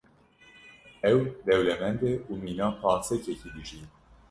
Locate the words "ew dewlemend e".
1.11-2.13